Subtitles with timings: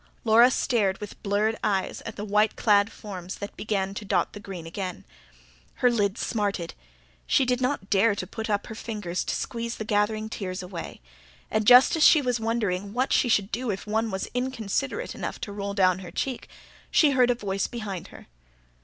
[0.23, 4.39] Laura stared, with blurred eyes, at the white clad forms that began to dot the
[4.39, 5.05] green again.
[5.75, 6.73] Her lids smarted.
[7.27, 11.01] She did not dare to put up her fingers to squeeze the gathering tears away,
[11.51, 15.39] and just as she was wondering what she should do if one was inconsiderate enough
[15.41, 16.47] to roll down her cheek,
[16.89, 18.25] she heard a voice behind her.